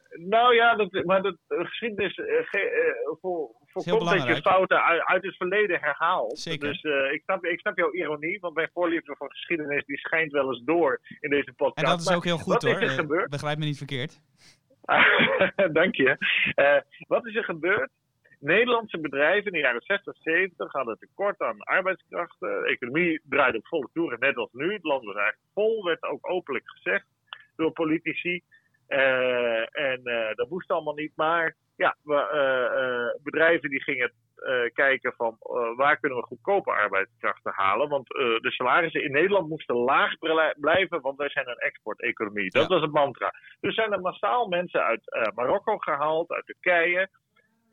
[0.09, 3.51] Nou ja, dat, maar dat eh, geschiedenis eh, ge- eh, voor,
[3.83, 6.39] voorkomt dat je fouten uit, uit het verleden herhaalt.
[6.39, 6.67] Zeker.
[6.67, 10.31] Dus eh, ik, snap, ik snap jouw ironie, want mijn voorliefde voor geschiedenis die schijnt
[10.31, 11.87] wel eens door in deze podcast.
[11.87, 12.81] En dat is ook heel goed wat hoor.
[12.81, 13.27] is er Eh?
[13.27, 14.21] Begrijp me niet verkeerd.
[15.79, 16.17] Dank je.
[16.55, 17.91] Eh, wat is er gebeurd?
[18.39, 22.61] Nederlandse bedrijven in de jaren 60, 70 hadden tekort aan arbeidskrachten.
[22.61, 24.73] De economie draaide op volle toeren, net als nu.
[24.73, 27.05] Het land was eigenlijk vol, werd ook openlijk gezegd
[27.55, 28.41] door politici.
[28.87, 30.01] En
[30.35, 31.11] dat moest allemaal niet.
[31.15, 35.37] Maar ja, we, eh, eh, bedrijven die gingen eh, kijken van
[35.75, 37.89] waar kunnen we goedkope arbeidskrachten halen.
[37.89, 42.49] Want de salarissen in Nederland moesten laag blij- blijven, want wij zijn een exporteconomie.
[42.49, 42.67] Dat Ja.
[42.67, 43.33] was het mantra.
[43.59, 47.09] Dus zijn er massaal mensen uit Marokko gehaald, uit Turkije.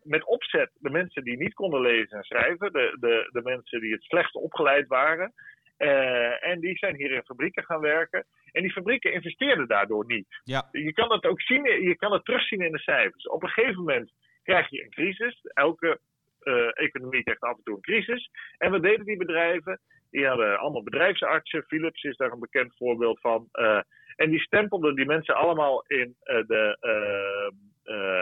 [0.03, 3.93] Met opzet de mensen die niet konden lezen en schrijven, de, de, de mensen die
[3.93, 5.33] het slechtst opgeleid waren.
[5.77, 8.27] Eh, en die zijn hier in fabrieken gaan werken.
[8.53, 10.41] En die fabrieken investeerden daardoor niet.
[10.45, 13.29] Ja, Je kan dat ook zien, je kan het terugzien in de cijfers.
[13.29, 15.41] Op een gegeven moment krijg je een crisis.
[15.43, 16.01] Elke
[16.41, 18.31] eh, economie krijgt af en toe een crisis.
[18.59, 19.81] En wat deden die bedrijven?
[20.11, 21.65] Die hadden allemaal bedrijfsartsen.
[21.65, 23.49] Philips is daar een bekend voorbeeld van.
[23.53, 23.81] Eh,
[24.17, 26.79] en die stempelden die mensen allemaal in de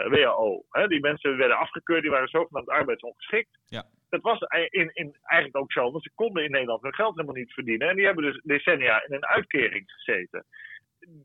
[0.09, 0.63] WHO.
[0.69, 0.87] Hè?
[0.87, 3.59] Die mensen werden afgekeurd, die waren zogenaamd arbeidsongeschikt.
[3.65, 3.83] Ja.
[4.09, 7.35] Dat was in, in, eigenlijk ook zo, want ze konden in Nederland hun geld helemaal
[7.35, 7.89] niet verdienen.
[7.89, 10.45] En die hebben dus decennia in een uitkering gezeten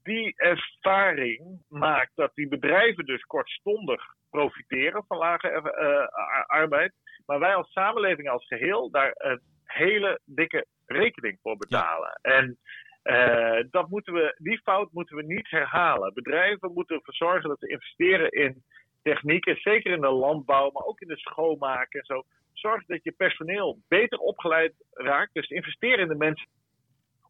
[0.03, 6.93] die ervaring maakt dat die bedrijven dus kortstondig profiteren van lage eh, eh, ar- arbeid.
[7.27, 12.19] Maar wij als samenleving als geheel daar een hele dikke rekening voor betalen.
[12.23, 12.59] En
[13.03, 16.15] eh, dat moeten we, die fout moeten we niet herhalen.
[16.15, 18.63] Bedrijven moeten ervoor zorgen dat ze investeren in
[19.03, 22.23] technieken, zeker in de landbouw, maar ook in de schoonmaak en zo.
[22.53, 25.35] Zorg dat je personeel beter opgeleid raakt.
[25.35, 26.49] Dus investeer in de mensen.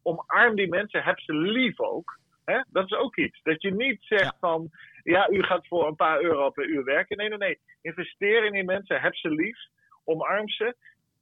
[0.02, 2.18] Omarm die mensen, heb ze lief ook.
[2.44, 2.60] Hè?
[2.68, 3.40] Dat is ook iets.
[3.42, 4.70] Dat je niet zegt van,
[5.02, 7.16] ja, u gaat voor een paar euro per uur werken.
[7.16, 7.58] Nee, nee, nee.
[7.80, 9.58] Investeer in die mensen, heb ze lief,
[10.04, 10.76] omarm ze.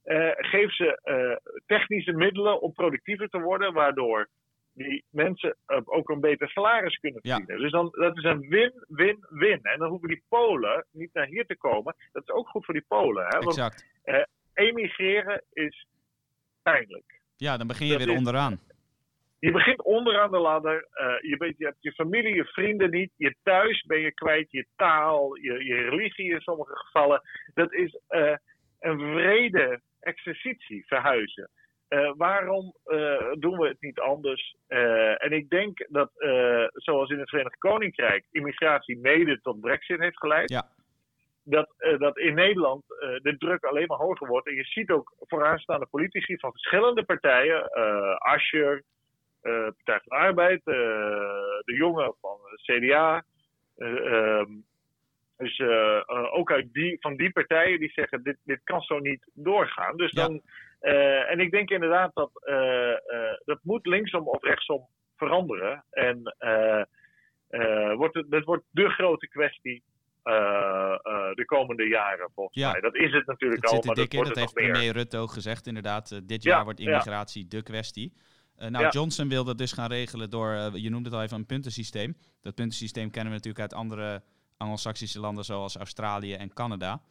[0.07, 4.27] Eh, geef ze eh, technische middelen om productiever te worden, waardoor
[4.73, 7.35] die mensen eh, ook een beter salaris kunnen Ja.
[7.35, 7.61] verdienen.
[7.63, 9.59] Dus dan, dat is een win-win-win.
[9.63, 11.95] En dan hoeven die Polen niet naar hier te komen.
[12.11, 13.23] Dat is ook goed voor die Polen.
[13.25, 13.39] Hè?
[13.39, 13.85] Want exact.
[14.53, 15.87] emigreren is
[16.63, 17.19] pijnlijk.
[17.35, 18.59] Ja, dan begin je dat weer is- onderaan.
[19.39, 20.87] je begint onderaan de ladder.
[21.21, 23.11] je, je hebt je familie, je vrienden niet.
[23.15, 24.51] Je thuis ben je kwijt.
[24.51, 27.21] Je taal, je, je religie in sommige gevallen.
[27.53, 27.99] Dat is
[28.79, 31.49] een vrede exercitie, verhuizen.
[31.89, 34.55] Uh, waarom uh, doen we het niet anders?
[34.67, 36.11] Uh, en ik denk dat,
[36.73, 40.49] zoals in het Verenigd Koninkrijk, immigratie mede tot Brexit heeft geleid.
[40.49, 40.75] Ja.
[41.43, 42.83] Dat, dat in Nederland
[43.21, 44.47] de druk alleen maar hoger wordt.
[44.47, 47.71] En je ziet ook vooraanstaande politici van verschillende partijen,
[48.17, 48.83] Ascher,
[49.41, 53.23] Partij van de Arbeid, de jongen van CDA.
[53.77, 54.51] Ehm,
[55.37, 55.61] dus
[56.31, 59.97] ook uit die, van die partijen die zeggen: dit, dit kan zo niet doorgaan.
[59.97, 60.41] Dus dan
[60.81, 62.31] uh, en ik denk inderdaad dat
[63.45, 65.83] dat moet linksom of rechtsom veranderen.
[65.89, 66.35] En
[67.97, 69.83] wordt het, dat wordt de grote kwestie
[71.33, 72.81] de komende jaren, volgens mij.
[72.81, 76.27] Dat is het natuurlijk al, maar dat, wordt dat heeft premier Rutte ook gezegd, inderdaad.
[76.27, 77.49] dit jaar wordt immigratie ja.
[77.49, 78.13] de kwestie.
[78.55, 82.17] nou, Johnson wilde dus gaan regelen door, je noemde het al even, een puntensysteem.
[82.41, 84.23] Dat puntensysteem kennen we natuurlijk uit andere
[84.57, 87.01] Anglo-Saxische landen zoals Australië en Canada.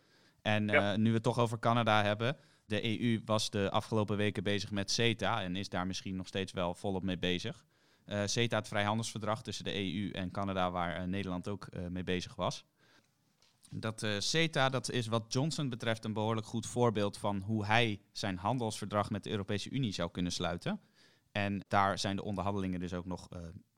[0.42, 0.64] En
[1.02, 4.90] nu we het toch over Canada hebben, de EU was de afgelopen weken bezig met
[4.90, 7.64] CETA en is daar misschien nog steeds wel volop mee bezig.
[8.06, 12.35] Uh, CETA, het vrijhandelsverdrag tussen de EU en Canada, waar uh, Nederland ook mee bezig
[12.35, 12.64] was.
[13.70, 18.37] Dat CETA, dat is wat Johnson betreft een behoorlijk goed voorbeeld van hoe hij zijn
[18.37, 20.80] handelsverdrag met de Europese Unie zou kunnen sluiten.
[21.32, 23.28] En daar zijn de onderhandelingen dus ook nog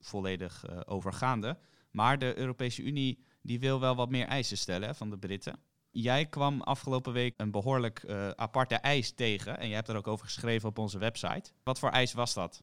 [0.00, 1.58] volledig over gaande.
[1.90, 5.56] Maar de Europese Unie die wil wel wat meer eisen stellen van de Britten.
[5.90, 9.58] Jij kwam afgelopen week een behoorlijk uh, aparte eis tegen.
[9.58, 11.52] En je hebt er ook over geschreven op onze website.
[11.64, 12.62] Wat voor eis was dat?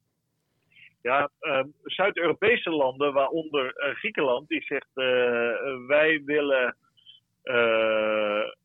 [1.01, 5.05] Ja, uh, Zuid-Europese landen, waaronder uh, Griekenland, die zegt: uh,
[5.87, 6.75] wij willen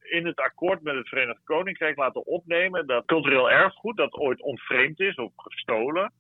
[0.01, 5.01] in het akkoord met het Verenigd Koninkrijk laten opnemen dat cultureel erfgoed dat ooit ontvreemd
[5.01, 6.13] is of gestolen,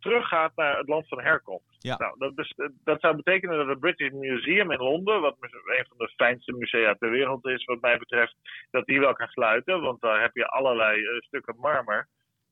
[0.00, 1.71] teruggaat naar het land van herkomst.
[1.82, 1.96] Ja.
[1.96, 6.12] Nou, dat, dat, zou betekenen dat het British Museum in Londen, wat een van de
[6.16, 8.36] fijnste musea ter wereld is, wat mij betreft,
[8.70, 9.80] dat die wel kan sluiten.
[9.80, 12.08] Want daar heb je allerlei uh, stukken marmer.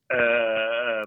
[0.07, 1.03] Uh,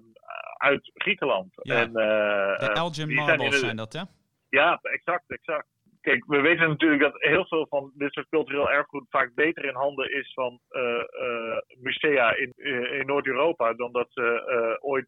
[0.57, 1.53] uit Griekenland.
[1.63, 1.81] Ja.
[1.81, 4.03] En, de Elgin Marbles zijn dat, hè?
[4.49, 5.74] Ja, exact, exact
[6.05, 9.75] kijk, we weten natuurlijk dat heel veel van dit soort cultureel erfgoed vaak beter in
[9.75, 15.07] handen is van uh, uh, musea in, uh, in Noord-Europa dan dat ze ooit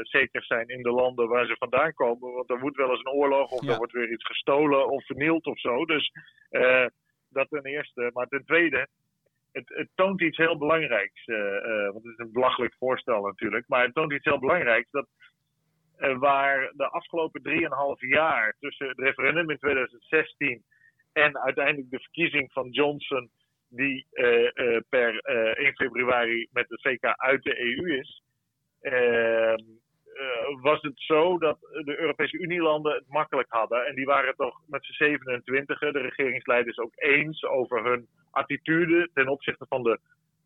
[0.00, 2.32] zeker zijn in de landen waar ze vandaan komen.
[2.32, 5.46] Want er moet wel eens een oorlog of er wordt weer iets gestolen of vernield
[5.46, 5.84] of zo.
[5.84, 6.12] Dus
[7.28, 8.10] dat ten eerste.
[8.12, 8.86] Maar ten tweede,
[9.52, 11.24] het, het toont iets heel belangrijks.
[11.92, 13.68] want het is een belachelijk voorstel natuurlijk.
[13.68, 15.37] Maar het toont iets heel belangrijks dat eh,
[16.18, 20.64] waar de afgelopen 3,5 jaar tussen het referendum in 2016
[21.12, 23.30] en uiteindelijk de verkiezing van Johnson,
[23.68, 28.22] die uh, uh, per 1 februari met de VK uit de EU is,
[28.80, 29.62] ehm,
[30.60, 33.86] was het zo dat de Europese Unielanden het makkelijk hadden.
[33.86, 39.28] En die waren toch met z'n 27 de regeringsleiders ook eens over hun attitude ten
[39.28, 39.98] opzichte van de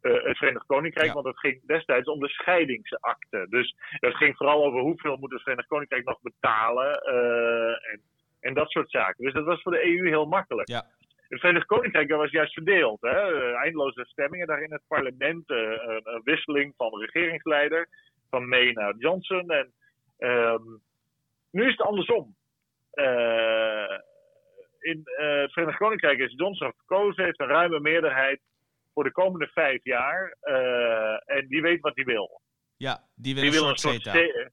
[0.02, 1.12] uh, het Verenigd Koninkrijk.
[1.12, 3.46] Want het ging destijds om de scheidingsakte.
[3.48, 7.02] Dus het ging vooral over hoeveel moet het Verenigd Koninkrijk nog betalen.
[7.06, 8.00] Uh, en,
[8.40, 9.24] en dat soort zaken.
[9.24, 10.68] Dus dat was voor de EU heel makkelijk.
[10.68, 10.84] Ja.
[11.28, 13.00] Het Verenigd Koninkrijk was juist verdeeld.
[13.00, 13.32] Hè?
[13.32, 15.50] Uh, eindeloze stemmingen daar in het parlement.
[15.50, 17.88] Een, een, wisseling van de regeringsleider.
[18.30, 19.50] Van May naar Johnson.
[19.50, 19.72] En
[20.18, 20.80] um,
[21.50, 22.36] nu is het andersom.
[24.80, 27.24] in het Verenigd Koninkrijk is Johnson verkozen.
[27.24, 28.40] Heeft een ruime meerderheid
[28.92, 30.36] voor de komende vijf jaar.
[30.42, 32.40] Uh, en die weet wat hij wil.
[32.76, 34.50] Ja, die wil, die een, wil soort een, soort CETA.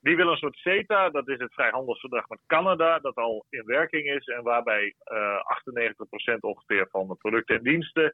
[0.00, 4.06] Die wil een soort CETA, dat is het vrijhandelsverdrag met Canada, dat al in werking
[4.06, 8.12] is en waarbij uh, 98% ongeveer van de producten en diensten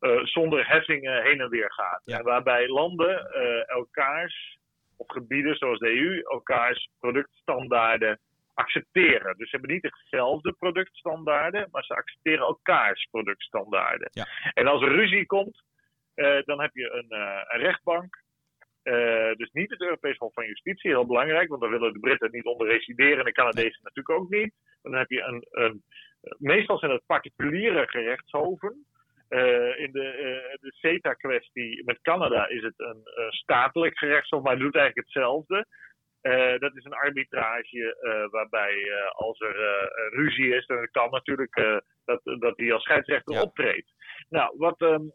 [0.00, 2.00] uh, zonder heffingen heen en weer gaat.
[2.04, 2.18] Ja.
[2.18, 3.30] En waarbij landen
[3.66, 4.58] elkaars,
[4.96, 8.20] of gebieden zoals de EU, elkaars productstandaarden
[8.54, 9.36] accepteren.
[9.36, 14.08] Dus ze hebben niet dezelfde productstandaarden, maar ze accepteren elkaars productstandaarden.
[14.12, 14.26] Ja.
[14.52, 15.62] En als er ruzie komt,
[16.14, 18.20] uh, dan heb je een, uh, een rechtbank.
[18.84, 22.30] Uh, dus niet het Europees Hof van Justitie, heel belangrijk, want daar willen de Britten
[22.30, 24.54] niet onder resideren en de Canadezen natuurlijk ook niet.
[24.82, 25.82] Dan heb je een, een
[26.38, 28.86] meestal zijn het particuliere gerechtshoven.
[29.76, 35.06] In de, de CETA-kwestie met Canada is het een statelijk gerechtshof, maar het doet eigenlijk
[35.06, 35.66] hetzelfde.
[36.22, 39.56] Uh, dat is een arbitrage uh, waarbij uh, als er
[40.10, 41.54] ruzie is, dan kan natuurlijk
[42.04, 43.42] dat, dat hij als scheidsrechter ja.
[43.42, 43.92] optreedt.
[44.28, 45.12] Nou, wat, um,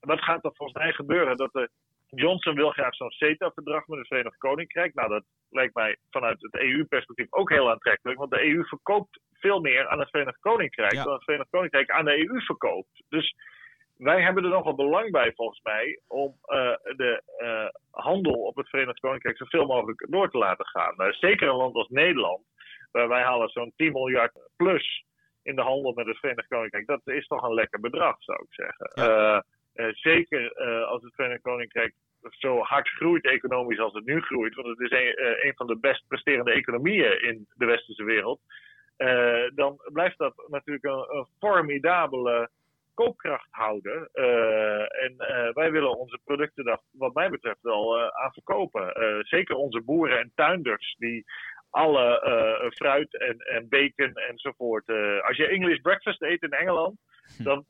[0.00, 1.36] wat gaat er volgens mij gebeuren?
[1.36, 1.70] Dat de
[2.08, 4.94] Johnson wil graag zo'n CETA-verdrag met het Verenigd Koninkrijk.
[4.94, 8.18] Nou, dat lijkt mij vanuit het EU-perspectief ook heel aantrekkelijk.
[8.18, 11.04] Want de EU verkoopt veel meer aan het Verenigd Koninkrijk ja.
[11.04, 13.02] dan het Verenigd Koninkrijk aan de EU verkoopt.
[13.08, 13.34] Dus
[13.96, 18.68] wij hebben er nogal belang bij, volgens mij, om uh, de uh, handel op het
[18.68, 21.12] Verenigd Koninkrijk zoveel mogelijk door te laten gaan.
[21.12, 22.44] zeker een land als Nederland,
[22.92, 25.04] waar wij halen zo'n 10 miljard plus
[25.42, 26.86] in de handel met het Verenigd Koninkrijk.
[26.86, 29.44] Dat is toch een lekker bedrag, zou ik zeggen.
[29.94, 30.54] zeker
[30.86, 31.94] als het Verenigd Koninkrijk
[32.30, 35.78] zo hard groeit economisch als het nu groeit, want het is een, een van de
[35.78, 38.40] best presterende economieën in de westerse wereld,
[39.54, 42.50] dan blijft dat natuurlijk een, een formidabele
[42.96, 44.08] koopkracht houden.
[44.14, 48.92] Uh, en uh, wij willen onze producten daar, wat mij betreft, wel uh, aan verkopen.
[49.20, 51.24] zeker onze boeren en tuinders, die
[51.70, 54.88] alle fruit en, en bacon enzovoort.
[55.22, 56.96] als je English breakfast eet in Engeland,
[57.36, 57.42] hm.
[57.42, 57.64] dan,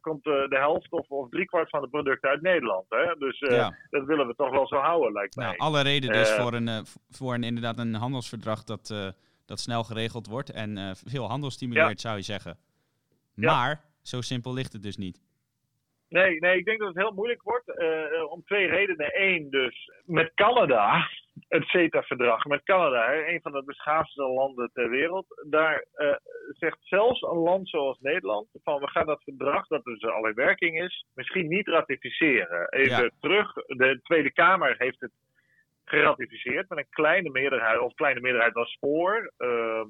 [0.00, 2.84] komt de helft of, of driekwart van de producten uit Nederland.
[2.88, 3.14] Hè?
[3.18, 3.76] Dus ja.
[3.90, 5.58] dat willen we toch wel zo houden, lijkt nou, mij.
[5.58, 9.14] alle reden dus voor, een, voor een, inderdaad een handelsverdrag dat,
[9.46, 12.58] dat snel geregeld wordt en veel handel stimuleert, zou je zeggen.
[13.34, 15.20] Maar zo simpel ligt het dus niet.
[16.08, 17.68] Nee, nee, ik denk dat het heel moeilijk wordt.
[17.68, 19.10] Uh, om twee redenen.
[19.22, 21.08] Eén, dus met Canada,
[21.48, 25.26] het CETA-verdrag met Canada, een van de beschaafdste landen ter wereld.
[25.50, 26.14] Daar uh,
[26.48, 30.34] zegt zelfs een land zoals Nederland: van we gaan dat verdrag, dat dus al in
[30.34, 32.68] werking is, misschien niet ratificeren.
[32.68, 35.12] Even terug, de Tweede Kamer heeft het
[35.84, 39.32] geratificeerd met een kleine meerderheid, of kleine meerderheid was voor.
[39.38, 39.84] Uh,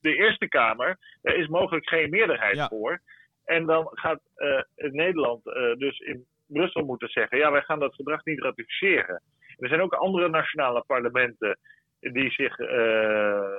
[0.00, 3.00] de Eerste Kamer, er is mogelijk geen meerderheid voor.
[3.44, 7.94] En dan gaat uh, Nederland uh, dus in Brussel moeten zeggen: ja, wij gaan dat
[7.94, 9.22] verdrag niet ratificeren.
[9.56, 11.58] er zijn ook andere nationale parlementen
[12.00, 13.54] die zich uh,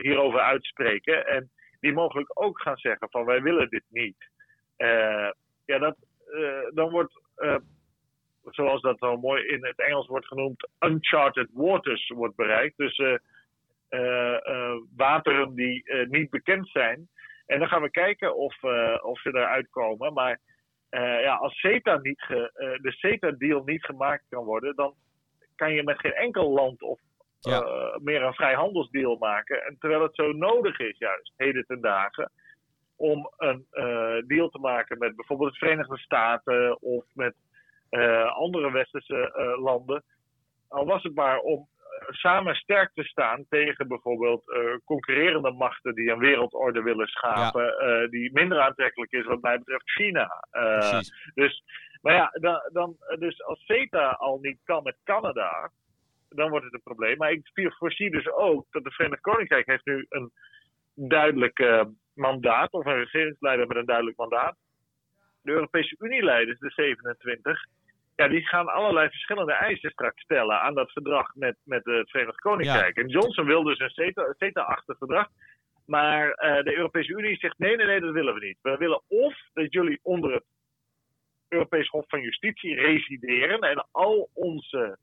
[0.00, 1.26] hierover uitspreken.
[1.26, 1.50] En
[1.80, 4.30] die mogelijk ook gaan zeggen: van wij willen dit niet.
[5.64, 5.96] ja, dat,
[6.74, 7.20] dan wordt
[8.54, 12.76] zoals dat zo mooi in het Engels wordt genoemd, uncharted waters wordt bereikt.
[12.76, 13.18] Dus eh, eh,
[14.96, 17.08] wateren die eh, niet bekend zijn.
[17.46, 18.62] En dan gaan we kijken of,
[19.02, 20.12] of ze eruit komen.
[20.12, 20.40] Maar
[21.22, 22.24] ja, als CETA niet
[22.58, 24.94] de CETA-deal niet gemaakt kan worden, dan
[25.54, 27.00] kan je met geen enkel land of
[28.02, 29.64] meer een vrijhandelsdeal maken.
[29.64, 32.32] En terwijl het zo nodig is, juist heden ten dagen,
[32.96, 33.66] om een
[34.26, 37.34] deal te maken met bijvoorbeeld de Verenigde Staten of met
[38.28, 40.04] andere westerse landen.
[40.68, 41.68] Al was het maar om
[42.08, 48.02] samen sterk te staan tegen bijvoorbeeld uh, concurrerende machten die een wereldorde willen schapen, ja.
[48.02, 50.44] uh, die minder aantrekkelijk is wat mij betreft China.
[50.52, 51.00] Uh,
[51.34, 51.62] dus,
[52.00, 55.70] maar ja, dan, dan, dus als CETA al niet kan met Canada,
[56.28, 57.16] dan wordt het een probleem.
[57.16, 60.32] Maar ik voorzie dus ook dat de Verenigd Koninkrijk heeft nu een
[60.94, 64.56] duidelijk mandaat, of een regeringsleider met een duidelijk mandaat.
[65.42, 67.64] De Europese Unie-leiders, de 27,
[68.18, 72.40] ja, die gaan allerlei verschillende eisen straks stellen aan dat verdrag met, met het Verenigd
[72.40, 72.96] Koninkrijk.
[72.96, 75.28] En Johnson wil dus een CETA-achtig verdrag.
[75.86, 78.58] Maar uh, de Europese Unie zegt: nee, nee, nee, dat willen we niet.
[78.62, 80.44] We willen of dat jullie onder het
[81.48, 84.98] Europees Hof van Justitie resideren en al onze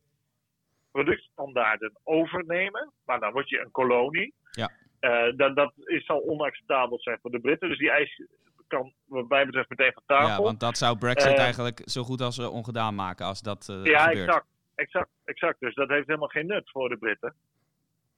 [0.91, 2.93] productstandaarden overnemen.
[3.05, 4.33] Maar dan word je een kolonie.
[4.51, 4.71] Ja.
[4.99, 7.69] Uh, dat, dat is, zal onacceptabel zijn voor de Britten.
[7.69, 8.21] Dus die eis
[8.67, 10.27] kan wat mij betreft meteen van tafel.
[10.27, 13.67] Ja, want dat zou Brexit uh, eigenlijk zo goed als uh, ongedaan maken als dat
[13.71, 14.27] uh, ja, gebeurt.
[14.27, 15.59] exact, exact, exact.
[15.59, 17.33] Dus dat heeft helemaal geen nut voor de Britten.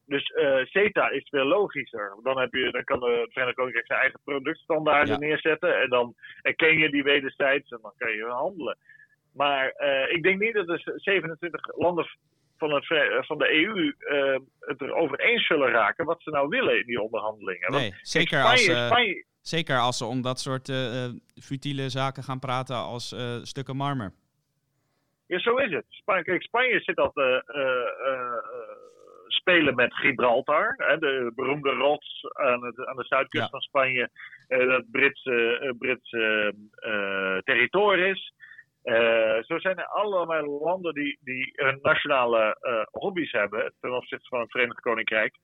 [0.05, 0.33] Dus
[0.63, 2.17] CETA is veel logischer.
[2.23, 5.27] Dan, heb je, dan kan de Verenigd Koninkrijk zijn eigen productstandaarden ja.
[5.27, 5.81] neerzetten.
[5.81, 8.77] En dan erken je die wederzijds en dan kan je handelen.
[9.33, 9.67] Maar
[10.09, 12.07] ik denk niet dat de 27 landen
[12.57, 12.85] van, het,
[13.25, 13.93] van de EU
[14.59, 17.71] het erover eens zullen raken wat ze nou willen in die onderhandelingen.
[17.71, 18.85] Nee, Want, zeker Spanje, als...
[18.85, 21.05] Spanje, Zeker als ze om dat soort uh,
[21.41, 24.11] futiele zaken gaan praten als uh, stukken marmer.
[25.27, 25.85] Ja, zo is het.
[25.89, 27.43] Spanje, kijk, Spanje zit al te
[29.27, 33.49] spelen met Gibraltar, hè, de beroemde rots aan, het, aan de zuidkust ja.
[33.49, 34.09] van Spanje,
[34.47, 36.53] dat Britse, Britse
[37.43, 38.15] territorium
[39.41, 42.57] zo zijn er allemaal landen die, die hun nationale
[42.91, 45.35] hobby's hebben ten opzichte van het Verenigd Koninkrijk.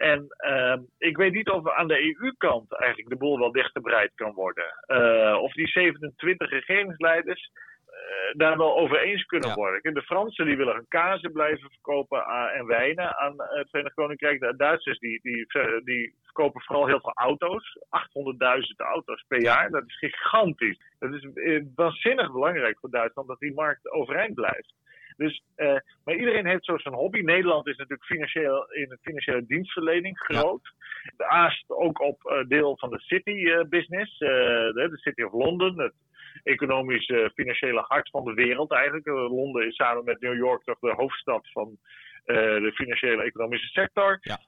[0.00, 4.32] En uh, ik weet niet of aan de EU-kant eigenlijk de boel wel dichterbreid kan
[4.32, 4.64] worden.
[4.86, 7.50] Uh, of die 27 regeringsleiders
[7.86, 9.94] uh, daar wel over eens kunnen worden.
[9.94, 14.40] De Fransen die willen hun kazen blijven verkopen en wijnen aan het Verenigd Koninkrijk.
[14.40, 15.46] De Duitsers die, die,
[15.84, 17.78] die verkopen vooral heel veel auto's.
[17.78, 19.70] 800.000 auto's per jaar.
[19.70, 20.80] Dat is gigantisch.
[20.98, 24.74] Dat is eh, waanzinnig belangrijk voor Duitsland dat die markt overeind blijft.
[25.20, 27.20] Dus, uh, maar iedereen heeft zo zijn hobby.
[27.20, 30.60] Nederland is natuurlijk financieel, in de financiële dienstverlening groot.
[30.62, 31.12] Ja.
[31.16, 34.18] De aast ook op uh, deel van de city uh, business.
[34.18, 35.94] de, de, City of London, het
[36.42, 39.06] economisch financiële hart van de wereld eigenlijk.
[39.06, 41.78] Londen is samen met New York toch de hoofdstad van
[42.24, 44.18] de financiële economische sector.
[44.20, 44.38] Ja.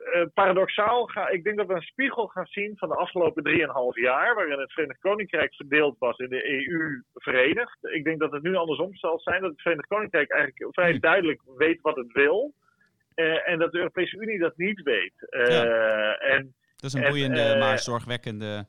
[0.00, 4.02] Uh, paradoxaal, ga, ik denk dat we een spiegel gaan zien van de afgelopen 3,5
[4.02, 7.78] jaar, waarin het Verenigd Koninkrijk verdeeld was in de EU verenigd.
[7.80, 11.40] Ik denk dat het nu andersom zal zijn, dat het Verenigd Koninkrijk eigenlijk vrij duidelijk
[11.56, 12.54] weet wat het wil.
[13.14, 15.14] Uh, en dat de Europese Unie dat niet weet.
[15.30, 16.14] Uh, ja.
[16.14, 18.66] en, dat is een boeiende, maar zorgwekkende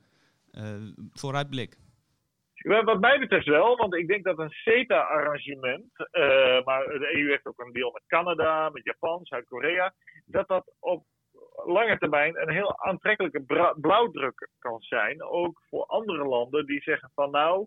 [1.13, 1.75] vooruitblik.
[2.63, 7.45] Wat mij betreft wel, want ik denk dat een CETA-arrangement, uh, maar de EU heeft
[7.45, 9.93] ook een deal met Canada, met Japan, Zuid-Korea,
[10.25, 11.05] dat dat op
[11.65, 15.23] lange termijn een heel aantrekkelijke blauwdruk kan zijn.
[15.23, 17.65] Ook voor andere landen die zeggen van nou,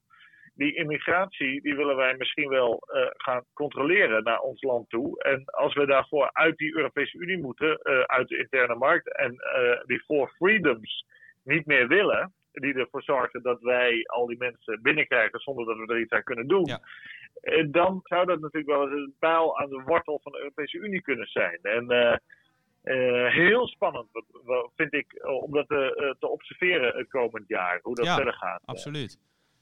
[0.55, 5.23] die immigratie die willen wij misschien wel uh, gaan controleren naar ons land toe.
[5.23, 9.37] En als we daarvoor uit die Europese Unie moeten, uh, uit de interne markt en
[9.87, 11.07] die four freedoms
[11.43, 15.95] niet meer willen, die ervoor zorgen dat wij al die mensen binnenkrijgen zonder dat we
[15.95, 16.65] er iets aan kunnen doen.
[16.65, 16.81] Ja.
[17.35, 20.79] Eh, dan zou dat natuurlijk wel eens een pijl aan de wortel van de Europese
[20.79, 21.59] Unie kunnen zijn.
[21.63, 21.87] En
[22.85, 24.09] uh, uh, heel spannend
[24.77, 28.63] vind ik om dat te, te observeren het komend jaar, hoe dat verder gaat.
[28.65, 29.19] Absoluut.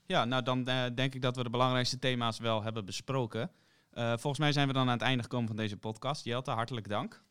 [0.06, 0.64] Ja, nou dan
[0.94, 3.50] denk ik dat we de belangrijkste thema's wel hebben besproken.
[3.94, 6.24] volgens mij zijn we dan aan het einde gekomen van deze podcast.
[6.24, 7.22] Jelte, hartelijk dank.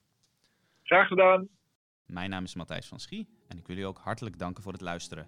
[0.84, 1.48] Graag gedaan.
[2.06, 4.82] Mijn naam is Matthijs van Schie en ik wil u ook hartelijk danken voor het
[4.82, 5.28] luisteren.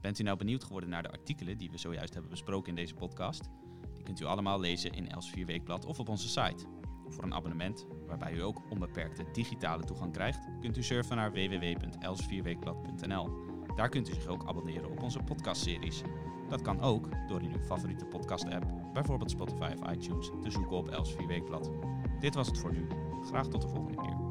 [0.00, 2.94] Bent u nou benieuwd geworden naar de artikelen die we zojuist hebben besproken in deze
[2.94, 3.50] podcast?
[3.94, 6.81] Die kunt u allemaal lezen in Els 4 Weekblad of op onze site.
[7.12, 13.30] Voor een abonnement, waarbij u ook onbeperkte digitale toegang krijgt, kunt u surfen naar www.els4weekblad.nl.
[13.76, 16.02] Daar kunt u zich ook abonneren op onze podcastseries.
[16.48, 20.88] Dat kan ook door in uw favoriete podcast-app, bijvoorbeeld Spotify of iTunes, te zoeken op
[20.88, 21.70] Els 4 Weekblad.
[22.20, 22.86] Dit was het voor nu.
[23.22, 24.21] Graag tot de volgende keer.